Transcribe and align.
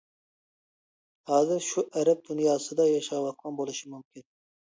ھازىر 1.31 1.59
شۇ 1.65 1.83
ئەرەب 1.99 2.23
دۇنياسىدا 2.29 2.87
ياشاۋاتقان 2.93 3.59
بولۇشى 3.61 3.93
مۇمكىن. 3.93 4.27